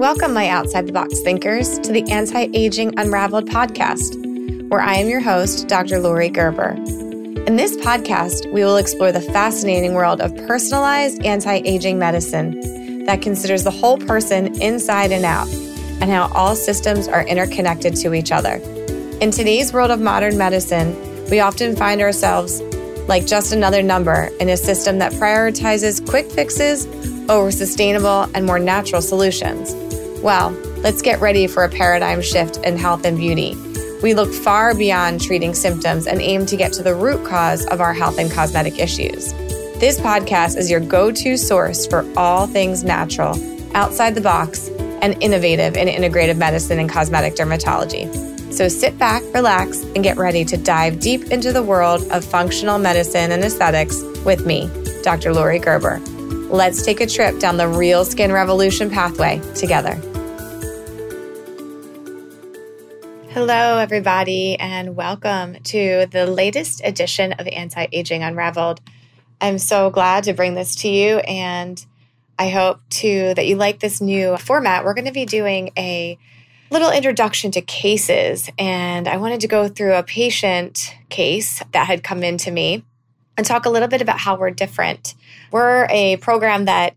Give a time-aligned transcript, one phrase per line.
[0.00, 4.16] Welcome, my outside the box thinkers, to the Anti Aging Unraveled podcast,
[4.70, 5.98] where I am your host, Dr.
[6.00, 6.70] Lori Gerber.
[7.46, 13.20] In this podcast, we will explore the fascinating world of personalized anti aging medicine that
[13.20, 15.48] considers the whole person inside and out,
[16.00, 18.54] and how all systems are interconnected to each other.
[19.20, 20.96] In today's world of modern medicine,
[21.30, 22.62] we often find ourselves
[23.06, 26.86] like just another number in a system that prioritizes quick fixes
[27.28, 29.89] over sustainable and more natural solutions.
[30.22, 30.50] Well,
[30.82, 33.56] let's get ready for a paradigm shift in health and beauty.
[34.02, 37.80] We look far beyond treating symptoms and aim to get to the root cause of
[37.80, 39.32] our health and cosmetic issues.
[39.80, 43.34] This podcast is your go to source for all things natural,
[43.74, 44.68] outside the box,
[45.00, 48.12] and innovative in integrative medicine and cosmetic dermatology.
[48.52, 52.78] So sit back, relax, and get ready to dive deep into the world of functional
[52.78, 54.68] medicine and aesthetics with me,
[55.02, 55.32] Dr.
[55.32, 55.98] Lori Gerber.
[56.50, 59.98] Let's take a trip down the real skin revolution pathway together.
[63.32, 68.80] Hello, everybody, and welcome to the latest edition of Anti Aging Unraveled.
[69.40, 71.86] I'm so glad to bring this to you, and
[72.40, 74.84] I hope too that you like this new format.
[74.84, 76.18] We're going to be doing a
[76.72, 82.02] little introduction to cases, and I wanted to go through a patient case that had
[82.02, 82.84] come in to me
[83.36, 85.14] and talk a little bit about how we're different.
[85.52, 86.96] We're a program that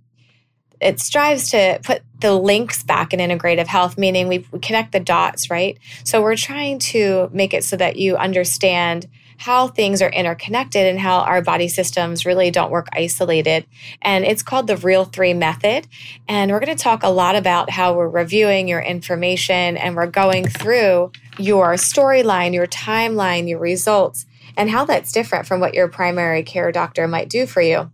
[0.83, 5.49] it strives to put the links back in integrative health, meaning we connect the dots,
[5.49, 5.77] right?
[6.03, 9.07] So we're trying to make it so that you understand
[9.37, 13.65] how things are interconnected and how our body systems really don't work isolated.
[14.01, 15.87] And it's called the Real Three Method.
[16.27, 20.07] And we're going to talk a lot about how we're reviewing your information and we're
[20.07, 25.87] going through your storyline, your timeline, your results, and how that's different from what your
[25.87, 27.91] primary care doctor might do for you.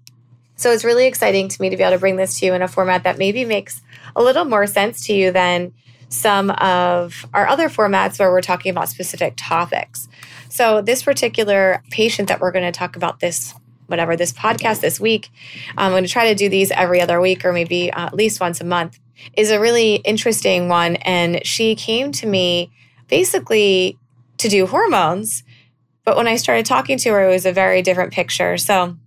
[0.59, 2.61] So it's really exciting to me to be able to bring this to you in
[2.61, 3.81] a format that maybe makes
[4.13, 5.71] a little more sense to you than
[6.09, 10.09] some of our other formats where we're talking about specific topics.
[10.49, 13.53] So this particular patient that we're going to talk about this
[13.87, 15.29] whatever this podcast this week,
[15.77, 18.41] I'm going to try to do these every other week or maybe uh, at least
[18.41, 18.99] once a month
[19.37, 22.69] is a really interesting one and she came to me
[23.07, 23.97] basically
[24.39, 25.43] to do hormones,
[26.03, 28.57] but when I started talking to her it was a very different picture.
[28.57, 28.97] So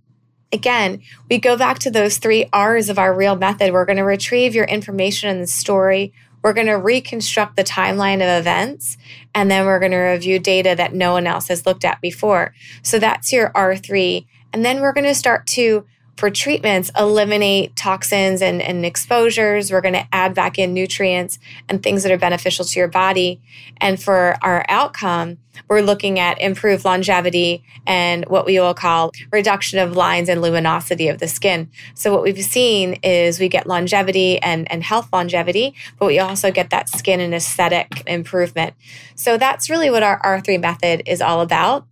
[0.53, 3.73] Again, we go back to those three R's of our real method.
[3.73, 6.13] We're going to retrieve your information and the story.
[6.43, 8.97] We're going to reconstruct the timeline of events,
[9.33, 12.53] and then we're going to review data that no one else has looked at before.
[12.83, 14.27] So that's your R3.
[14.51, 15.85] And then we're going to start to
[16.15, 19.71] for treatments, eliminate toxins and, and exposures.
[19.71, 23.41] We're going to add back in nutrients and things that are beneficial to your body.
[23.77, 29.79] And for our outcome, we're looking at improved longevity and what we will call reduction
[29.79, 31.69] of lines and luminosity of the skin.
[31.93, 36.51] So what we've seen is we get longevity and, and health longevity, but we also
[36.51, 38.73] get that skin and aesthetic improvement.
[39.15, 41.85] So that's really what our R3 method is all about.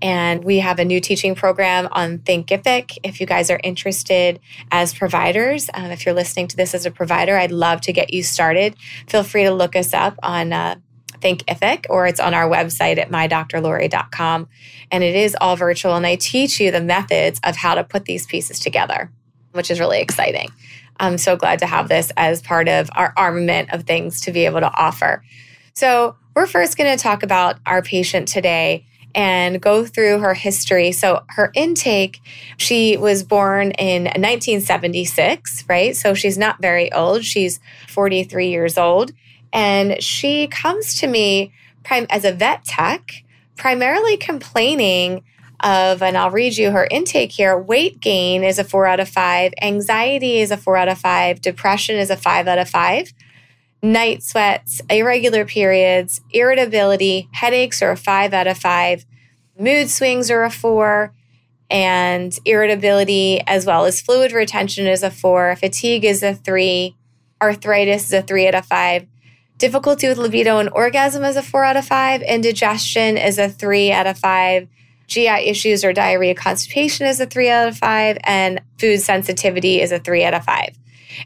[0.00, 2.98] And we have a new teaching program on Thinkific.
[3.02, 6.90] If you guys are interested as providers, um, if you're listening to this as a
[6.90, 8.76] provider, I'd love to get you started.
[9.08, 10.76] Feel free to look us up on uh,
[11.20, 14.48] Thinkific or it's on our website at mydrlori.com.
[14.90, 15.96] And it is all virtual.
[15.96, 19.10] And I teach you the methods of how to put these pieces together,
[19.52, 20.48] which is really exciting.
[21.00, 24.46] I'm so glad to have this as part of our armament of things to be
[24.46, 25.22] able to offer.
[25.74, 28.86] So, we're first going to talk about our patient today
[29.18, 30.92] and go through her history.
[30.92, 32.20] So, her intake,
[32.56, 35.96] she was born in 1976, right?
[35.96, 37.24] So, she's not very old.
[37.24, 39.10] She's 43 years old.
[39.52, 41.52] And she comes to me
[41.90, 43.24] as a vet tech,
[43.56, 45.24] primarily complaining
[45.60, 49.08] of, and I'll read you her intake here weight gain is a four out of
[49.08, 53.12] five, anxiety is a four out of five, depression is a five out of five
[53.82, 59.04] night sweats, irregular periods, irritability, headaches are a five out of five,
[59.58, 61.12] mood swings are a four,
[61.70, 66.96] and irritability as well as fluid retention is a four, fatigue is a three,
[67.40, 69.06] arthritis is a three out of five.
[69.58, 72.22] Difficulty with libido and orgasm is a four out of five.
[72.22, 74.68] Indigestion is a three out of five.
[75.08, 78.18] GI issues or diarrhea constipation is a three out of five.
[78.22, 80.78] And food sensitivity is a three out of five.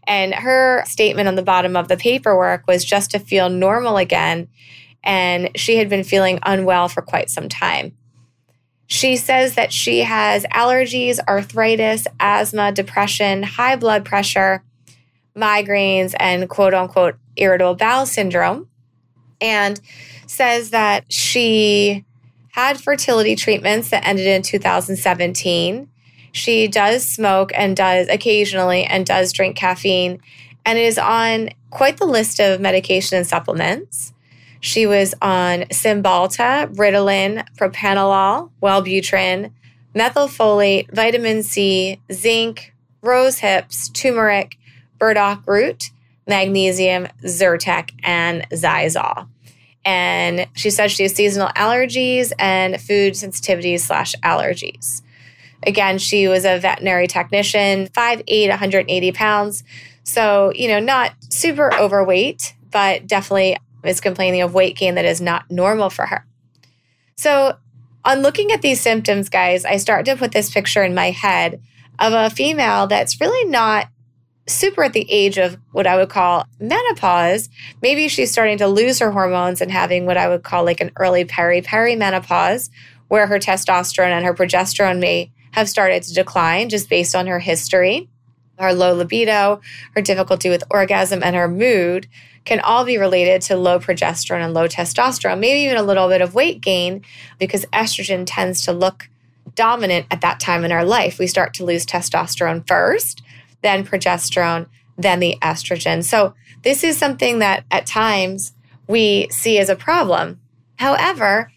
[0.05, 4.49] And her statement on the bottom of the paperwork was just to feel normal again.
[5.05, 7.97] And she had been feeling unwell for quite some time.
[8.87, 14.63] She says that she has allergies, arthritis, asthma, depression, high blood pressure,
[15.35, 18.69] migraines, and quote unquote irritable bowel syndrome.
[19.41, 19.81] And
[20.27, 22.05] says that she
[22.53, 25.89] had fertility treatments that ended in 2017.
[26.33, 30.21] She does smoke and does occasionally and does drink caffeine
[30.65, 34.13] and is on quite the list of medication and supplements.
[34.61, 39.51] She was on Cymbalta, Ritalin, propranolol, Wellbutrin,
[39.95, 44.57] methylfolate, vitamin C, zinc, rose hips, turmeric,
[44.99, 45.91] burdock root,
[46.27, 49.29] magnesium, Zyrtec, and Xyzal.
[49.85, 55.02] And she said she has seasonal allergies and food sensitivities slash allergies.
[55.65, 59.65] Again, she was a veterinary technician, 5'8, 180 pounds.
[60.05, 65.21] So, you know, not super overweight, but definitely is complaining of weight gain that is
[65.21, 66.27] not normal for her.
[67.17, 67.57] So,
[68.05, 71.61] on looking at these symptoms, guys, I start to put this picture in my head
[72.01, 73.89] of a female that's really not
[74.49, 77.49] super at the age of what I would call menopause.
[77.81, 80.91] Maybe she's starting to lose her hormones and having what I would call like an
[80.97, 82.71] early peri perimenopause,
[83.07, 87.39] where her testosterone and her progesterone may have started to decline just based on her
[87.39, 88.09] history.
[88.59, 89.61] Her low libido,
[89.95, 92.07] her difficulty with orgasm, and her mood
[92.45, 96.21] can all be related to low progesterone and low testosterone, maybe even a little bit
[96.21, 97.03] of weight gain
[97.39, 99.09] because estrogen tends to look
[99.55, 101.19] dominant at that time in our life.
[101.19, 103.23] We start to lose testosterone first,
[103.63, 104.67] then progesterone,
[104.97, 106.05] then the estrogen.
[106.05, 108.53] So, this is something that at times
[108.87, 110.41] we see as a problem.
[110.77, 111.51] However,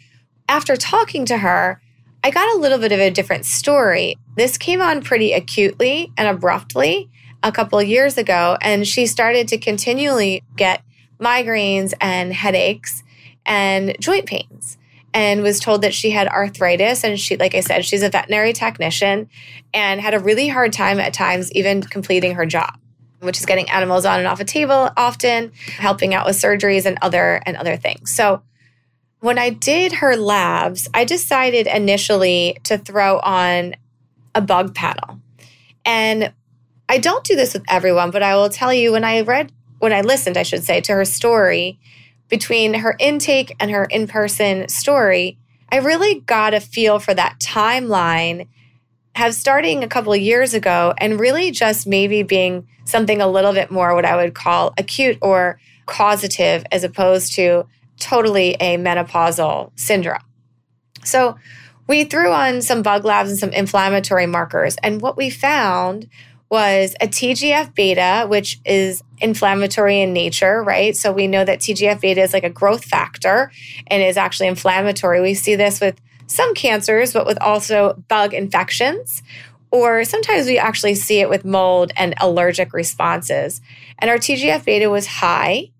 [0.49, 1.79] after talking to her,
[2.25, 4.17] I got a little bit of a different story.
[4.35, 7.07] This came on pretty acutely and abruptly
[7.43, 10.81] a couple years ago, and she started to continually get
[11.19, 13.03] migraines and headaches
[13.45, 14.79] and joint pains
[15.13, 18.53] and was told that she had arthritis and she like I said she's a veterinary
[18.53, 19.29] technician
[19.71, 22.73] and had a really hard time at times even completing her job
[23.19, 26.97] which is getting animals on and off a table often helping out with surgeries and
[27.03, 28.41] other and other things so
[29.19, 33.75] when I did her labs I decided initially to throw on
[34.33, 35.19] a bug panel.
[35.85, 36.33] And
[36.87, 39.93] I don't do this with everyone, but I will tell you when I read, when
[39.93, 41.79] I listened, I should say, to her story
[42.29, 45.37] between her intake and her in person story,
[45.71, 48.47] I really got a feel for that timeline
[49.15, 53.53] have starting a couple of years ago and really just maybe being something a little
[53.53, 57.65] bit more what I would call acute or causative as opposed to
[57.99, 60.21] totally a menopausal syndrome.
[61.03, 61.37] So
[61.87, 64.75] we threw on some bug labs and some inflammatory markers.
[64.83, 66.09] And what we found
[66.49, 70.95] was a TGF beta, which is inflammatory in nature, right?
[70.95, 73.51] So we know that TGF beta is like a growth factor
[73.87, 75.21] and is actually inflammatory.
[75.21, 79.21] We see this with some cancers, but with also bug infections.
[79.71, 83.61] Or sometimes we actually see it with mold and allergic responses.
[83.99, 85.71] And our TGF beta was high,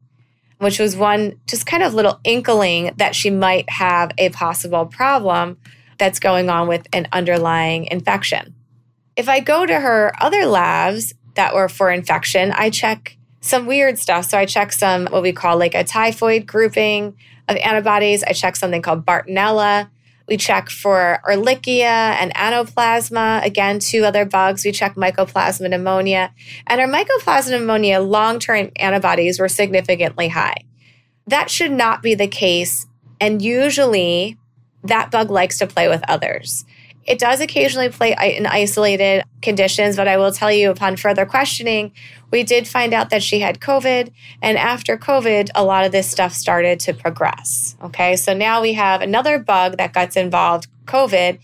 [0.60, 5.58] which was one just kind of little inkling that she might have a possible problem
[5.98, 8.54] that's going on with an underlying infection.
[9.16, 14.00] If I go to her other labs that were for infection, I check some weird
[14.00, 14.26] stuff.
[14.26, 17.16] So I check some what we call like a typhoid grouping
[17.48, 18.24] of antibodies.
[18.24, 19.90] I check something called Bartonella.
[20.28, 24.66] We check for Ehrlichia and Anaplasma, again, two other bugs.
[24.66, 26.34] We check Mycoplasma pneumonia.
[26.66, 30.58] And our Mycoplasma pneumonia long term antibodies were significantly high.
[31.28, 32.88] That should not be the case.
[33.20, 34.38] And usually
[34.84, 36.66] that bug likes to play with others.
[37.06, 41.92] It does occasionally play in isolated conditions, but I will tell you upon further questioning,
[42.32, 44.12] we did find out that she had COVID.
[44.42, 47.78] And after COVID, a lot of this stuff started to progress.
[47.84, 48.16] Okay.
[48.16, 51.40] So now we have another bug that gets involved, COVID.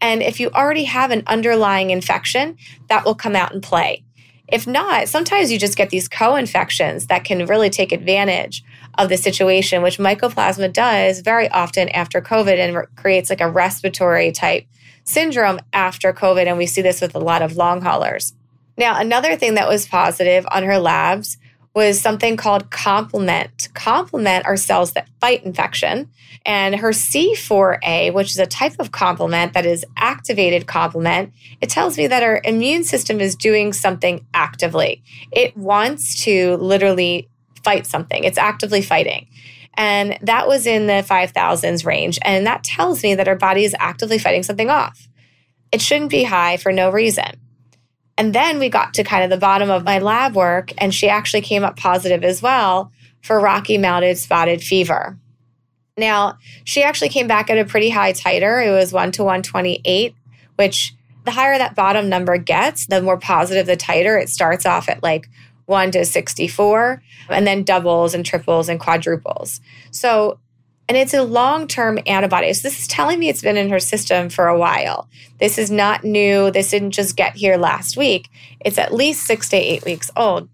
[0.00, 4.02] And if you already have an underlying infection, that will come out and play.
[4.48, 8.62] If not, sometimes you just get these co infections that can really take advantage
[8.98, 13.50] of the situation, which mycoplasma does very often after COVID and re- creates like a
[13.50, 14.66] respiratory type
[15.04, 16.46] syndrome after COVID.
[16.46, 18.34] And we see this with a lot of long haulers.
[18.76, 21.38] Now, another thing that was positive on her labs
[21.74, 23.68] was something called complement.
[23.74, 26.08] Complement are cells that fight infection.
[26.46, 31.96] And her C4A, which is a type of complement that is activated complement, it tells
[31.96, 35.02] me that her immune system is doing something actively.
[35.32, 37.28] It wants to literally
[37.64, 39.26] fight something, it's actively fighting.
[39.76, 42.18] And that was in the 5000s range.
[42.22, 45.08] And that tells me that our body is actively fighting something off.
[45.72, 47.40] It shouldn't be high for no reason.
[48.16, 51.08] And then we got to kind of the bottom of my lab work, and she
[51.08, 55.18] actually came up positive as well for Rocky Mountain spotted fever.
[55.96, 58.64] Now, she actually came back at a pretty high titer.
[58.64, 60.14] It was 1 to 128,
[60.56, 64.20] which the higher that bottom number gets, the more positive the titer.
[64.20, 65.28] It starts off at like
[65.66, 69.60] 1 to 64 and then doubles and triples and quadruples.
[69.90, 70.38] So,
[70.88, 72.52] and it's a long term antibody.
[72.52, 75.08] So, this is telling me it's been in her system for a while.
[75.38, 76.50] This is not new.
[76.50, 78.28] This didn't just get here last week.
[78.60, 80.48] It's at least six to eight weeks old.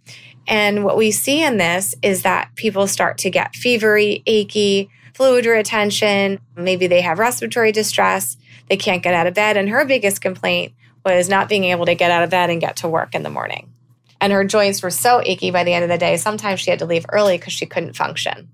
[0.47, 5.47] And what we see in this is that people start to get fevery, achy, fluid
[5.47, 6.41] retention.
[6.57, 8.37] Maybe they have respiratory distress.
[8.69, 9.57] They can't get out of bed.
[9.57, 10.73] And her biggest complaint
[11.05, 13.31] was not being able to get out of bed and get to work in the
[13.31, 13.73] morning.
[14.21, 16.17] And her joints were so achy by the end of the day.
[16.17, 18.51] Sometimes she had to leave early because she couldn't function.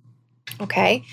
[0.61, 1.05] Okay.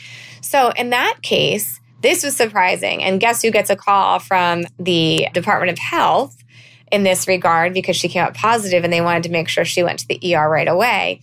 [0.41, 3.03] So in that case, this was surprising.
[3.03, 6.43] And guess who gets a call from the Department of Health
[6.91, 9.83] in this regard because she came up positive and they wanted to make sure she
[9.83, 11.21] went to the ER right away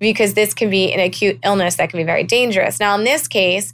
[0.00, 2.80] because this can be an acute illness that can be very dangerous.
[2.80, 3.72] Now, in this case,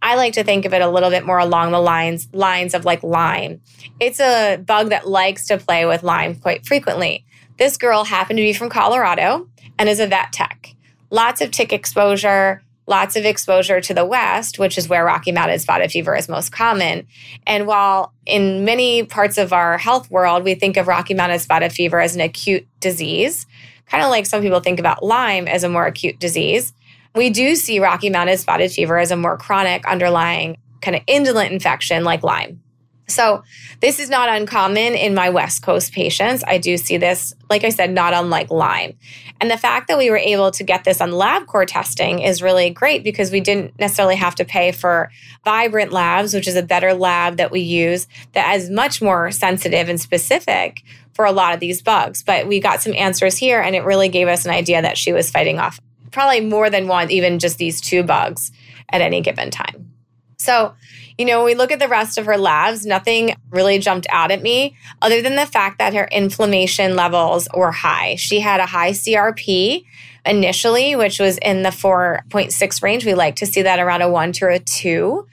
[0.00, 2.84] I like to think of it a little bit more along the lines lines of
[2.84, 3.60] like Lyme.
[3.98, 7.24] It's a bug that likes to play with Lyme quite frequently.
[7.58, 10.74] This girl happened to be from Colorado and is a vet tech.
[11.10, 15.60] Lots of tick exposure, lots of exposure to the West, which is where Rocky Mountain
[15.60, 17.06] spotted fever is most common.
[17.46, 21.72] And while in many parts of our health world, we think of Rocky Mountain spotted
[21.72, 23.46] fever as an acute disease,
[23.86, 26.72] kind of like some people think about Lyme as a more acute disease,
[27.14, 31.52] we do see Rocky Mountain spotted fever as a more chronic underlying kind of indolent
[31.52, 32.60] infection like Lyme.
[33.06, 33.42] So,
[33.80, 36.42] this is not uncommon in my West Coast patients.
[36.46, 38.96] I do see this, like I said, not unlike Lyme.
[39.40, 42.70] And the fact that we were able to get this on LabCorp testing is really
[42.70, 45.10] great because we didn't necessarily have to pay for
[45.44, 49.88] Vibrant Labs, which is a better lab that we use that is much more sensitive
[49.88, 50.82] and specific
[51.12, 52.22] for a lot of these bugs.
[52.22, 55.12] But we got some answers here, and it really gave us an idea that she
[55.12, 55.78] was fighting off
[56.10, 58.52] probably more than one, even just these two bugs
[58.88, 59.93] at any given time.
[60.36, 60.74] So,
[61.18, 64.30] you know, when we look at the rest of her labs, nothing really jumped out
[64.30, 68.16] at me other than the fact that her inflammation levels were high.
[68.16, 69.84] She had a high CRP
[70.26, 73.04] initially, which was in the 4.6 range.
[73.04, 75.26] We like to see that around a one to a two.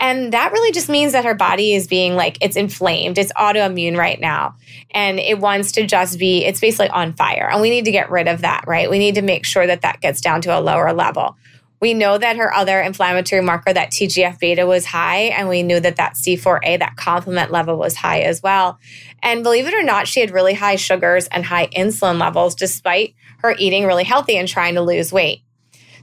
[0.00, 3.96] And that really just means that her body is being like, it's inflamed, it's autoimmune
[3.96, 4.56] right now.
[4.90, 7.48] And it wants to just be, it's basically on fire.
[7.48, 8.90] And we need to get rid of that, right?
[8.90, 11.36] We need to make sure that that gets down to a lower level.
[11.82, 15.80] We know that her other inflammatory marker, that TGF beta, was high, and we knew
[15.80, 18.78] that that C4A, that complement level, was high as well.
[19.20, 23.16] And believe it or not, she had really high sugars and high insulin levels, despite
[23.38, 25.42] her eating really healthy and trying to lose weight.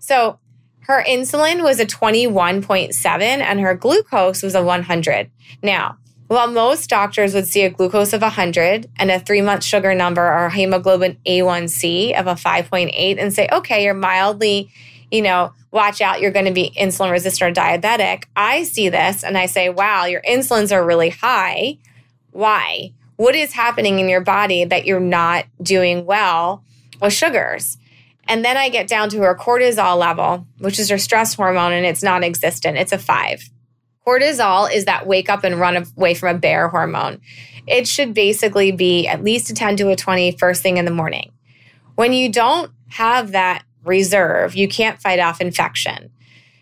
[0.02, 0.40] So,
[0.82, 5.32] her insulin was a 21.7 and her glucose was a 100.
[5.64, 9.96] Now, while most doctors would see a glucose of 100 and a three month sugar
[9.96, 14.72] number or hemoglobin A1C of a 5.8 and say, okay, you're mildly
[15.12, 18.26] you know, watch out, you're going to be insulin resistant or diabetic.
[18.36, 21.78] I see this and I say, wow, your insulins are really high.
[22.32, 22.94] Why?
[23.16, 26.64] What is happening in your body that you're not doing well
[27.02, 27.78] with sugars?
[28.28, 31.86] And then I get down to her cortisol level, which is her stress hormone, and
[31.86, 32.78] it's non existent.
[32.78, 33.50] It's a five.
[34.06, 37.22] Cortisol is that wake up and run away from a bear hormone.
[37.68, 40.92] It should basically be at least a 10 to a 20 first thing in the
[40.92, 41.32] morning.
[41.96, 44.56] When you don't have that reserve.
[44.56, 46.12] You can't fight off infection.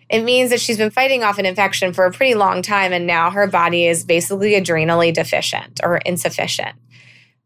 [0.09, 3.05] It means that she's been fighting off an infection for a pretty long time, and
[3.05, 6.75] now her body is basically adrenally deficient or insufficient.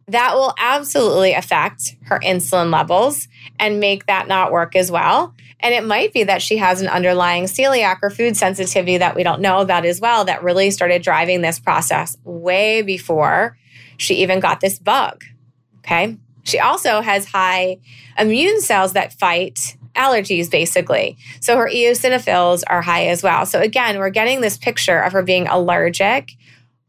[0.07, 3.27] That will absolutely affect her insulin levels
[3.59, 5.33] and make that not work as well.
[5.61, 9.23] And it might be that she has an underlying celiac or food sensitivity that we
[9.23, 13.57] don't know about as well that really started driving this process way before
[13.97, 15.23] she even got this bug.
[15.79, 16.17] Okay.
[16.43, 17.77] She also has high
[18.17, 21.17] immune cells that fight allergies, basically.
[21.39, 23.45] So her eosinophils are high as well.
[23.45, 26.31] So again, we're getting this picture of her being allergic,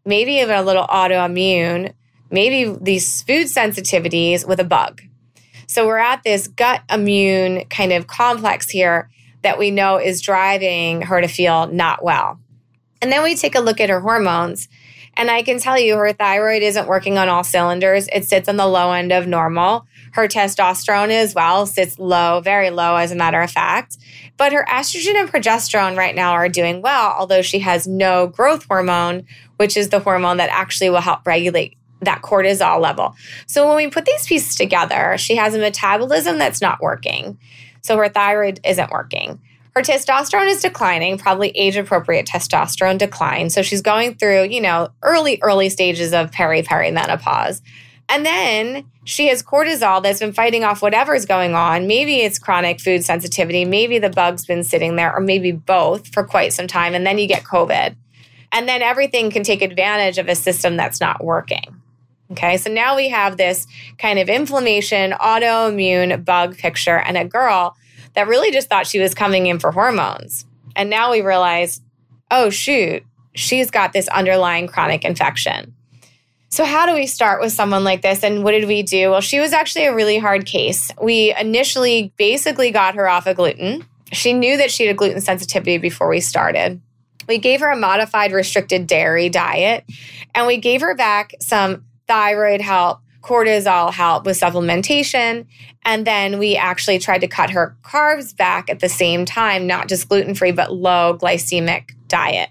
[0.05, 1.93] maybe even a little autoimmune,
[2.31, 5.03] maybe these food sensitivities with a bug.
[5.67, 9.11] So we're at this gut immune kind of complex here
[9.43, 12.39] that we know is driving her to feel not well.
[13.01, 14.69] And then we take a look at her hormones.
[15.14, 18.09] And I can tell you her thyroid isn't working on all cylinders.
[18.12, 19.87] It sits on the low end of normal.
[20.12, 23.99] Her testosterone as well sits low, very low, as a matter of fact.
[24.37, 28.66] But her estrogen and progesterone right now are doing well, although she has no growth
[28.66, 29.26] hormone,
[29.57, 33.14] which is the hormone that actually will help regulate that cortisol level.
[33.47, 37.38] So when we put these pieces together, she has a metabolism that's not working.
[37.83, 39.40] So her thyroid isn't working.
[39.75, 43.49] Her testosterone is declining, probably age appropriate testosterone decline.
[43.49, 47.62] So she's going through, you know, early, early stages of peri perimenopause.
[48.09, 51.87] And then she has cortisol that's been fighting off whatever's going on.
[51.87, 53.64] Maybe it's chronic food sensitivity.
[53.64, 56.95] Maybe the bug's been sitting there, or maybe both for quite some time.
[56.95, 57.97] And then you get COVID.
[58.52, 61.81] And then everything can take advantage of a system that's not working.
[62.33, 63.67] Okay, so now we have this
[63.99, 67.76] kind of inflammation, autoimmune bug picture, and a girl
[68.14, 70.45] that really just thought she was coming in for hormones.
[70.76, 71.81] And now we realize,
[72.31, 73.04] oh, shoot,
[73.35, 75.75] she's got this underlying chronic infection.
[76.50, 78.23] So, how do we start with someone like this?
[78.23, 79.11] And what did we do?
[79.11, 80.90] Well, she was actually a really hard case.
[81.00, 83.87] We initially basically got her off of gluten.
[84.12, 86.81] She knew that she had a gluten sensitivity before we started.
[87.26, 89.85] We gave her a modified restricted dairy diet
[90.35, 95.47] and we gave her back some thyroid help, cortisol help with supplementation.
[95.85, 99.88] And then we actually tried to cut her carbs back at the same time, not
[99.88, 102.50] just gluten free, but low glycemic diet.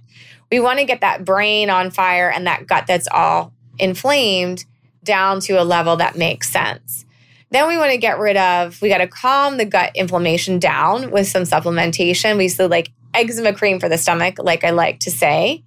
[0.52, 4.66] We want to get that brain on fire and that gut that's all inflamed
[5.04, 7.06] down to a level that makes sense.
[7.52, 11.12] Then we want to get rid of, we got to calm the gut inflammation down
[11.12, 12.38] with some supplementation.
[12.38, 15.64] We still like eczema cream for the stomach, like I like to say,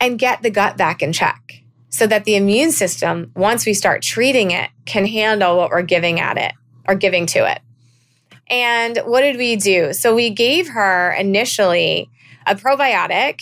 [0.00, 4.02] and get the gut back in check so that the immune system, once we start
[4.02, 6.52] treating it, can handle what we're giving at it
[6.88, 7.60] or giving to it.
[8.48, 9.92] And what did we do?
[9.92, 12.10] So we gave her initially
[12.46, 13.40] a probiotic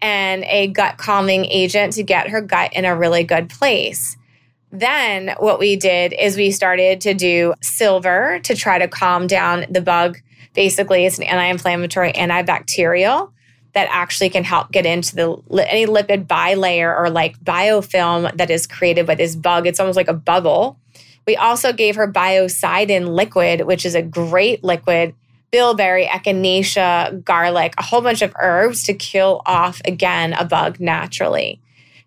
[0.00, 4.16] and a gut calming agent to get her gut in a really good place.
[4.70, 9.66] Then what we did is we started to do silver to try to calm down
[9.70, 10.18] the bug.
[10.52, 13.32] Basically, it's an anti-inflammatory, antibacterial
[13.74, 18.66] that actually can help get into the any lipid bilayer or like biofilm that is
[18.66, 19.66] created by this bug.
[19.66, 20.78] It's almost like a bubble.
[21.26, 25.14] We also gave her biocidin liquid, which is a great liquid
[25.50, 31.60] bilberry, echinacea, garlic, a whole bunch of herbs to kill off again a bug naturally.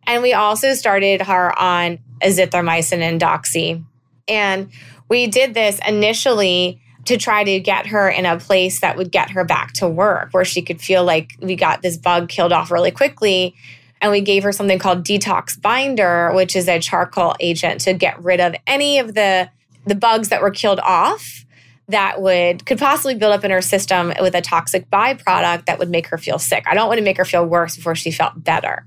[0.06, 3.84] And we also started her on azithromycin and doxy.
[4.28, 4.70] And
[5.10, 9.32] we did this initially to try to get her in a place that would get
[9.32, 12.70] her back to work, where she could feel like we got this bug killed off
[12.70, 13.56] really quickly.
[14.00, 18.22] And we gave her something called detox binder, which is a charcoal agent to get
[18.24, 19.50] rid of any of the,
[19.86, 21.46] the bugs that were killed off
[21.88, 25.90] that would could possibly build up in her system with a toxic byproduct that would
[25.90, 26.66] make her feel sick.
[26.68, 28.86] I don't want to make her feel worse before she felt better.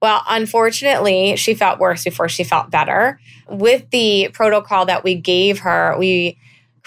[0.00, 3.20] Well, unfortunately, she felt worse before she felt better.
[3.48, 6.38] With the protocol that we gave her, we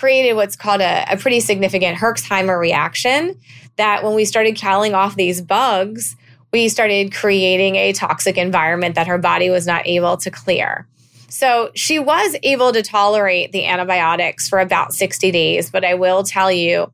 [0.02, 3.40] created what's called a, a pretty significant Herxheimer reaction.
[3.78, 6.16] That when we started killing off these bugs,
[6.52, 10.88] we started creating a toxic environment that her body was not able to clear.
[11.30, 16.24] So she was able to tolerate the antibiotics for about 60 days, but I will
[16.24, 16.92] tell you,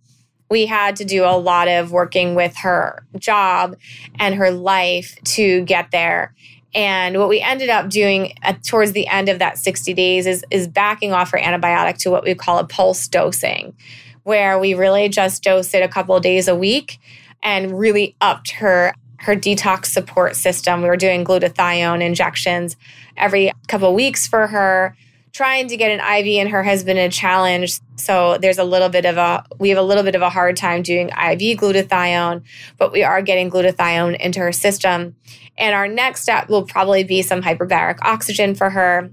[0.49, 3.77] we had to do a lot of working with her job
[4.19, 6.35] and her life to get there.
[6.73, 10.45] And what we ended up doing at, towards the end of that 60 days is,
[10.51, 13.75] is backing off her antibiotic to what we call a pulse dosing,
[14.23, 16.99] where we really just dosed it a couple days a week
[17.41, 20.82] and really upped her her detox support system.
[20.82, 22.77] We were doing glutathione injections
[23.15, 24.95] every couple weeks for her.
[25.38, 27.80] Trying to get an IV in her been a challenge.
[27.95, 30.58] So there's a little bit of a, we have a little bit of a hard
[30.58, 32.41] time doing IV glutathione,
[32.80, 35.15] but we are getting glutathione into her system.
[35.56, 39.12] And our next step will probably be some hyperbaric oxygen for her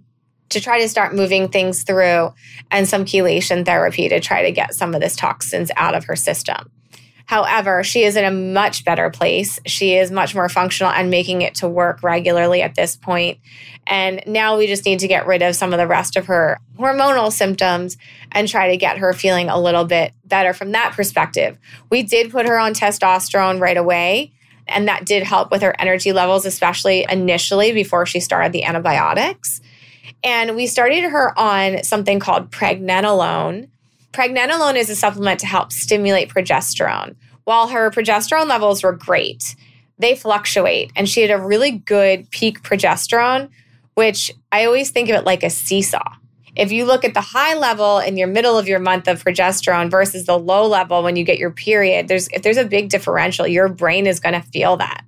[0.49, 2.33] to try to start moving things through
[2.71, 6.17] and some chelation therapy to try to get some of this toxins out of her
[6.17, 6.71] system.
[7.27, 9.59] However, she is in a much better place.
[9.67, 13.39] She is much more functional and making it to work regularly at this point.
[13.87, 16.59] And now we just need to get rid of some of the rest of her
[16.79, 17.97] hormonal symptoms
[18.33, 21.59] and try to get her feeling a little bit better from that perspective.
[21.91, 24.33] We did put her on testosterone right away.
[24.67, 29.61] And that did help with her energy levels, especially initially before she started the antibiotics.
[30.23, 33.69] And we started her on something called pregnenolone,
[34.15, 37.17] Pregnenolone is a supplement to help stimulate progesterone.
[37.43, 39.57] While her progesterone levels were great,
[39.99, 40.93] they fluctuate.
[40.95, 43.51] And she had a really good peak progesterone,
[43.95, 46.15] which I always think of it like a seesaw.
[46.55, 49.91] If you look at the high level in your middle of your month of progesterone
[49.91, 53.49] versus the low level when you get your period, there's if there's a big differential,
[53.49, 55.05] your brain is going to feel that.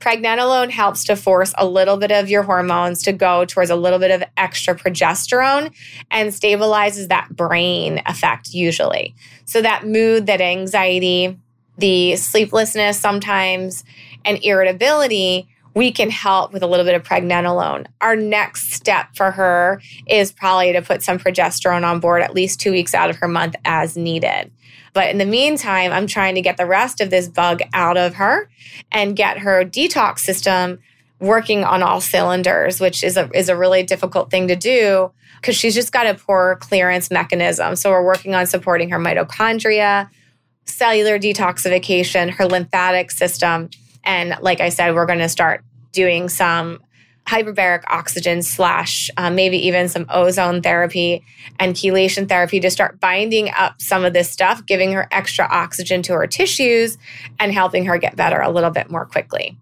[0.00, 3.98] Pregnenolone helps to force a little bit of your hormones to go towards a little
[3.98, 5.74] bit of extra progesterone
[6.10, 9.14] and stabilizes that brain effect usually.
[9.44, 11.38] So that mood, that anxiety,
[11.76, 13.84] the sleeplessness sometimes,
[14.24, 17.86] and irritability, we can help with a little bit of pregnenolone.
[18.00, 22.58] Our next step for her is probably to put some progesterone on board at least
[22.60, 24.50] two weeks out of her month as needed.
[24.92, 28.14] But in the meantime, I'm trying to get the rest of this bug out of
[28.14, 28.48] her
[28.90, 30.80] and get her detox system
[31.20, 35.56] working on all cylinders, which is a is a really difficult thing to do because
[35.56, 37.76] she's just got a poor clearance mechanism.
[37.76, 40.08] So we're working on supporting her mitochondria,
[40.64, 43.70] cellular detoxification, her lymphatic system,
[44.04, 46.80] and like I said, we're going to start doing some
[47.30, 51.24] hyperbaric oxygen slash uh, maybe even some ozone therapy
[51.60, 56.02] and chelation therapy to start binding up some of this stuff, giving her extra oxygen
[56.02, 56.98] to her tissues
[57.38, 59.56] and helping her get better a little bit more quickly.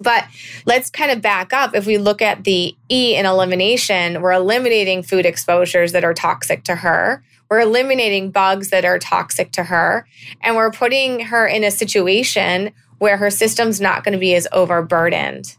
[0.00, 0.26] But
[0.66, 1.76] let's kind of back up.
[1.76, 6.64] If we look at the E in elimination, we're eliminating food exposures that are toxic
[6.64, 7.22] to her.
[7.48, 10.08] We're eliminating bugs that are toxic to her.
[10.40, 14.48] And we're putting her in a situation where her system's not going to be as
[14.50, 15.56] overburdened.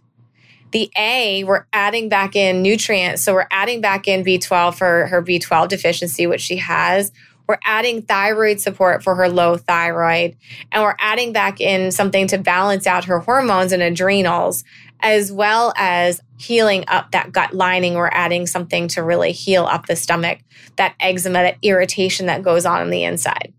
[0.74, 3.22] The A, we're adding back in nutrients.
[3.22, 7.12] So we're adding back in B12 for her B12 deficiency, which she has.
[7.48, 10.36] We're adding thyroid support for her low thyroid,
[10.72, 14.64] and we're adding back in something to balance out her hormones and adrenals,
[15.02, 17.94] as well as healing up that gut lining.
[17.94, 20.40] We're adding something to really heal up the stomach,
[20.78, 23.54] that eczema, that irritation that goes on on the inside.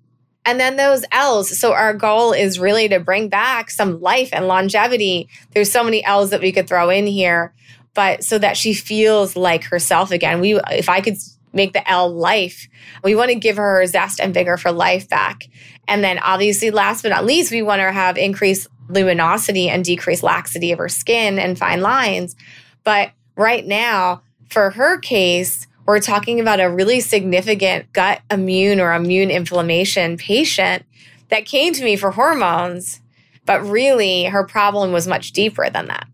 [0.47, 1.59] And then those L's.
[1.59, 5.29] So our goal is really to bring back some life and longevity.
[5.53, 7.55] There's so many L's that we could throw in here,
[7.95, 10.41] but so that she feels like herself again.
[10.41, 11.17] We, if I could
[11.55, 12.69] make the L life.
[13.03, 15.49] We want to give her zest and vigor for life back.
[15.87, 20.23] And then obviously, last but not least, we want to have increased luminosity and decreased
[20.23, 22.37] laxity of her skin and fine lines.
[22.83, 28.93] But right now, for her case, we're talking about a really significant gut immune or
[28.93, 30.85] immune inflammation patient
[31.29, 33.01] that came to me for hormones,
[33.45, 36.07] but really her problem was much deeper than that.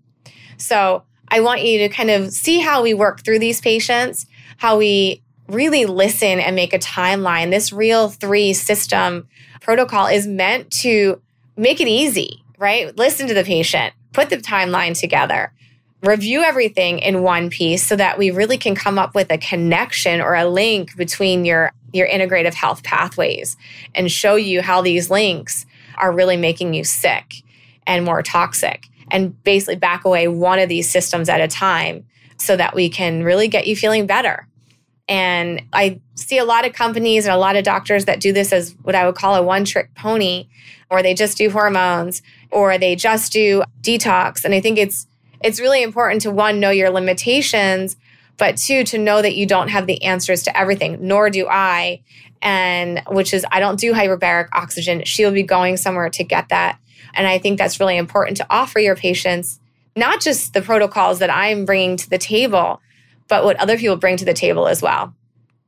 [0.57, 4.77] So I want you to kind of see how we work through these patients, how
[4.79, 7.51] we really listen and make a timeline.
[7.51, 9.29] This Real 3 system
[9.61, 11.21] protocol is meant to
[11.57, 12.97] make it easy, right?
[12.97, 15.53] Listen to the patient, put the timeline together,
[16.03, 20.21] review everything in one piece so that we really can come up with a connection
[20.21, 23.57] or a link between your your integrative health pathways
[23.95, 27.43] and show you how these links are really making you sick
[27.87, 32.57] and more toxic and basically back away one of these systems at a time so
[32.57, 34.47] that we can really get you feeling better
[35.11, 38.53] and I see a lot of companies and a lot of doctors that do this
[38.53, 40.47] as what I would call a one trick pony,
[40.89, 44.45] or they just do hormones or they just do detox.
[44.45, 45.09] And I think it's
[45.43, 47.97] it's really important to one know your limitations,
[48.37, 52.03] but two to know that you don't have the answers to everything, nor do I.
[52.43, 55.05] And which is I don't do hyperbaric oxygen.
[55.05, 56.79] She'll be going somewhere to get that.
[57.13, 59.61] And I think that's really important to offer your patients
[59.97, 62.81] not just the protocols that I'm bringing to the table,
[63.29, 65.15] but what other people bring to the table as well.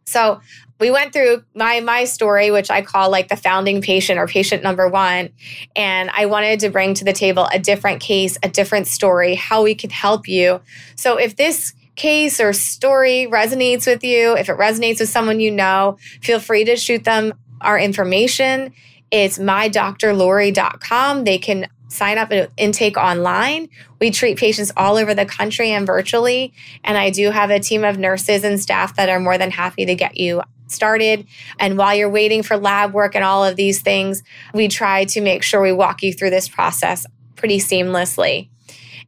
[0.04, 0.40] So
[0.80, 4.62] we went through my my story, which I call like the founding patient or patient
[4.62, 5.30] number one,
[5.76, 9.62] and I wanted to bring to the table a different case, a different story, how
[9.62, 10.60] we could help you.
[10.96, 15.50] So if this case or story resonates with you, if it resonates with someone you
[15.50, 18.72] know, feel free to shoot them our information.
[19.10, 21.24] It's mydrlori.com.
[21.24, 23.68] They can sign up an intake online.
[24.00, 26.54] We treat patients all over the country and virtually.
[26.84, 29.84] And I do have a team of nurses and staff that are more than happy
[29.84, 31.26] to get you started.
[31.58, 34.22] And while you're waiting for lab work and all of these things,
[34.54, 38.48] we try to make sure we walk you through this process pretty seamlessly.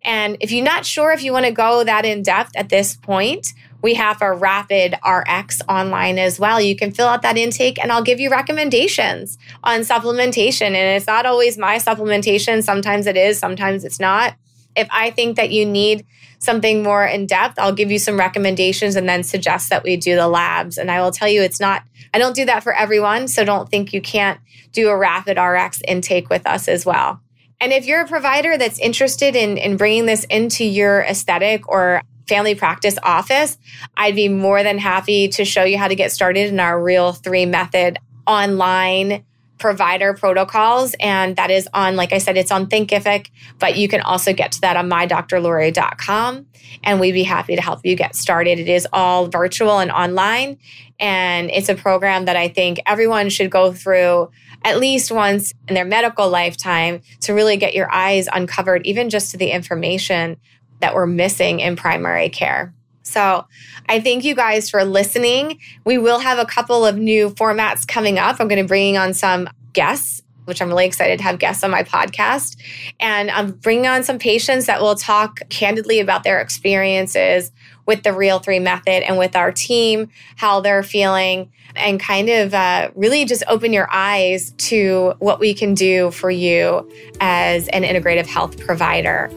[0.04, 2.96] And if you're not sure if you want to go that in depth at this
[2.96, 6.58] point, we have a rapid RX online as well.
[6.58, 10.68] You can fill out that intake and I'll give you recommendations on supplementation.
[10.68, 12.64] And it's not always my supplementation.
[12.64, 14.36] Sometimes it is, sometimes it's not.
[14.74, 16.06] If I think that you need
[16.38, 20.16] something more in depth, I'll give you some recommendations and then suggest that we do
[20.16, 20.78] the labs.
[20.78, 21.82] And I will tell you, it's not,
[22.14, 23.28] I don't do that for everyone.
[23.28, 24.40] So don't think you can't
[24.72, 27.20] do a rapid RX intake with us as well.
[27.60, 32.00] And if you're a provider that's interested in, in bringing this into your aesthetic or
[32.28, 33.58] family practice office,
[33.96, 37.12] I'd be more than happy to show you how to get started in our Real
[37.12, 39.24] 3 method online
[39.58, 40.94] provider protocols.
[41.00, 44.52] And that is on, like I said, it's on Thinkific, but you can also get
[44.52, 46.46] to that on mydrlori.com.
[46.82, 48.58] And we'd be happy to help you get started.
[48.58, 50.58] It is all virtual and online.
[50.98, 54.30] And it's a program that I think everyone should go through
[54.64, 59.30] at least once in their medical lifetime to really get your eyes uncovered, even just
[59.30, 60.36] to the information
[60.84, 62.74] that we're missing in primary care.
[63.02, 63.46] So
[63.88, 65.58] I thank you guys for listening.
[65.86, 68.36] We will have a couple of new formats coming up.
[68.38, 71.70] I'm going to bring on some guests which I'm really excited to have guests on
[71.70, 72.56] my podcast.
[73.00, 77.50] And I'm bringing on some patients that will talk candidly about their experiences
[77.86, 82.54] with the Real 3 method and with our team, how they're feeling, and kind of
[82.54, 87.82] uh, really just open your eyes to what we can do for you as an
[87.82, 89.30] integrative health provider.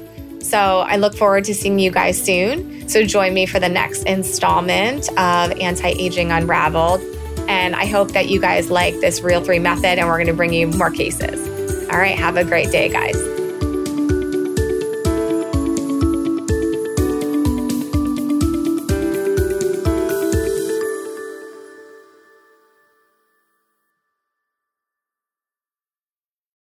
[0.47, 2.87] So I look forward to seeing you guys soon.
[2.87, 7.01] So join me for the next installment of Anti Aging Unraveled.
[7.49, 10.33] And I hope that you guys like this Real 3 method and we're going to
[10.33, 11.89] bring you more cases.
[11.89, 13.17] All right, have a great day, guys.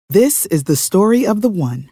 [0.09, 1.91] This is the story of the one.